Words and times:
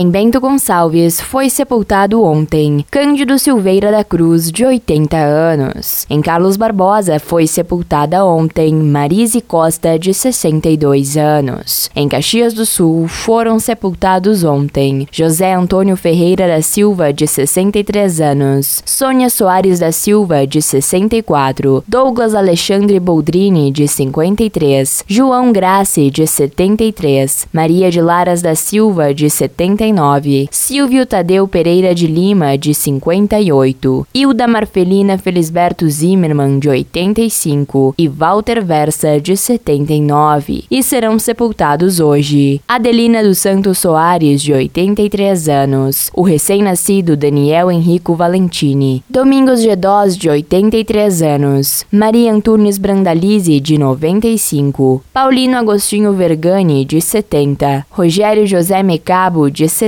Em 0.00 0.08
Bento 0.08 0.40
Gonçalves 0.40 1.20
foi 1.20 1.50
sepultado 1.50 2.22
ontem 2.22 2.86
Cândido 2.90 3.38
Silveira 3.38 3.92
da 3.92 4.02
Cruz, 4.02 4.50
de 4.50 4.64
80 4.64 5.14
anos. 5.14 6.06
Em 6.08 6.22
Carlos 6.22 6.56
Barbosa 6.56 7.18
foi 7.18 7.46
sepultada 7.46 8.24
ontem 8.24 8.72
Marise 8.72 9.42
Costa, 9.42 9.98
de 9.98 10.14
62 10.14 11.18
anos. 11.18 11.90
Em 11.94 12.08
Caxias 12.08 12.54
do 12.54 12.64
Sul 12.64 13.08
foram 13.08 13.58
sepultados 13.58 14.42
ontem 14.42 15.06
José 15.12 15.52
Antônio 15.52 15.98
Ferreira 15.98 16.48
da 16.48 16.62
Silva, 16.62 17.12
de 17.12 17.26
63 17.26 18.22
anos, 18.22 18.82
Sônia 18.86 19.28
Soares 19.28 19.80
da 19.80 19.92
Silva, 19.92 20.46
de 20.46 20.62
64, 20.62 21.84
Douglas 21.86 22.34
Alexandre 22.34 22.98
Boldrini, 22.98 23.70
de 23.70 23.86
53, 23.86 25.04
João 25.06 25.52
Grace, 25.52 26.10
de 26.10 26.26
73, 26.26 27.46
Maria 27.52 27.90
de 27.90 28.00
Laras 28.00 28.40
da 28.40 28.54
Silva, 28.54 29.12
de 29.12 29.28
79, 29.28 29.89
59, 29.90 30.48
Silvio 30.50 31.04
Tadeu 31.04 31.46
Pereira 31.48 31.94
de 31.94 32.06
Lima, 32.06 32.56
de 32.56 32.72
58, 32.72 34.06
Hilda 34.14 34.46
Marfelina 34.46 35.18
Felisberto 35.18 35.88
Zimmermann, 35.88 36.58
de 36.58 36.68
85 36.68 37.94
e 37.98 38.08
Walter 38.08 38.64
Versa, 38.64 39.20
de 39.20 39.36
79, 39.36 40.64
e 40.70 40.82
serão 40.82 41.18
sepultados 41.18 41.98
hoje. 41.98 42.60
Adelina 42.68 43.22
dos 43.22 43.38
Santos 43.38 43.78
Soares, 43.78 44.40
de 44.42 44.52
83 44.52 45.48
anos, 45.48 46.10
o 46.14 46.22
recém-nascido 46.22 47.16
Daniel 47.16 47.70
Henrico 47.70 48.14
Valentini, 48.14 49.02
Domingos 49.08 49.60
Gedós, 49.60 50.16
de 50.16 50.30
83 50.30 51.22
anos, 51.22 51.84
Maria 51.90 52.32
Antunes 52.32 52.78
Brandalize, 52.78 53.58
de 53.60 53.76
95, 53.76 55.02
Paulino 55.12 55.56
Agostinho 55.56 56.12
Vergani, 56.12 56.84
de 56.84 57.00
70, 57.00 57.86
Rogério 57.90 58.46
José 58.46 58.82
Mecabo, 58.82 59.50
de 59.50 59.68
70, 59.68 59.79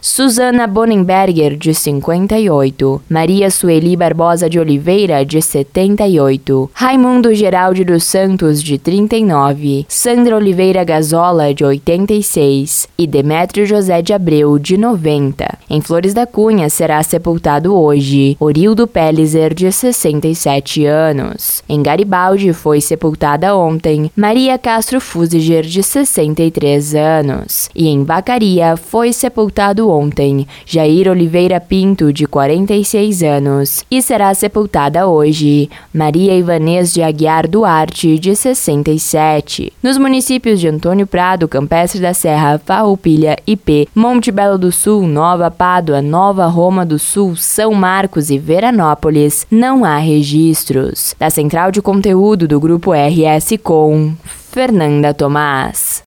Susana 0.00 0.66
Bonenberger, 0.66 1.56
de 1.56 1.72
58, 1.72 3.02
Maria 3.08 3.50
Sueli 3.50 3.96
Barbosa 3.96 4.48
de 4.48 4.58
Oliveira, 4.58 5.24
de 5.24 5.40
78, 5.40 6.70
Raimundo 6.74 7.34
Geraldi 7.34 7.84
dos 7.84 8.04
Santos, 8.04 8.62
de 8.62 8.78
39, 8.78 9.86
Sandra 9.88 10.36
Oliveira 10.36 10.84
Gazola, 10.84 11.54
de 11.54 11.64
86 11.64 12.88
e 12.98 13.06
Demétrio 13.06 13.66
José 13.66 14.02
de 14.02 14.12
Abreu, 14.12 14.58
de 14.58 14.76
90. 14.76 15.58
Em 15.70 15.80
Flores 15.80 16.14
da 16.14 16.26
Cunha 16.26 16.68
será 16.68 17.02
sepultado 17.02 17.74
hoje 17.74 18.36
Orildo 18.40 18.86
Pellizer, 18.86 19.54
de 19.54 19.70
67 19.70 20.84
anos. 20.86 21.62
Em 21.68 21.82
Garibaldi 21.82 22.52
foi 22.52 22.80
sepultada 22.80 23.56
ontem 23.56 24.10
Maria 24.16 24.58
Castro 24.58 25.00
Fusiger, 25.00 25.64
de 25.64 25.82
63 25.82 26.94
anos. 26.94 27.70
E 27.74 27.88
em 27.88 28.04
Vacaria 28.04 28.76
foi 28.90 29.12
sepultado 29.12 29.90
ontem 29.90 30.46
Jair 30.64 31.10
Oliveira 31.10 31.60
Pinto, 31.60 32.10
de 32.10 32.26
46 32.26 33.22
anos, 33.22 33.84
e 33.90 34.00
será 34.00 34.32
sepultada 34.32 35.06
hoje 35.06 35.68
Maria 35.92 36.34
Ivanês 36.34 36.94
de 36.94 37.02
Aguiar 37.02 37.46
Duarte, 37.46 38.18
de 38.18 38.34
67. 38.34 39.72
Nos 39.82 39.98
municípios 39.98 40.58
de 40.58 40.68
Antônio 40.68 41.06
Prado, 41.06 41.46
Campestre 41.46 42.00
da 42.00 42.14
Serra, 42.14 42.58
Farroupilha, 42.64 43.36
IP, 43.46 43.88
Monte 43.94 44.32
Belo 44.32 44.56
do 44.56 44.72
Sul, 44.72 45.06
Nova 45.06 45.50
Pádua, 45.50 46.00
Nova 46.00 46.46
Roma 46.46 46.86
do 46.86 46.98
Sul, 46.98 47.36
São 47.36 47.74
Marcos 47.74 48.30
e 48.30 48.38
Veranópolis, 48.38 49.46
não 49.50 49.84
há 49.84 49.98
registros. 49.98 51.14
Da 51.18 51.28
Central 51.28 51.70
de 51.70 51.82
Conteúdo 51.82 52.48
do 52.48 52.58
Grupo 52.58 52.92
RS 52.92 53.58
Com, 53.62 54.14
Fernanda 54.50 55.12
Tomás. 55.12 55.96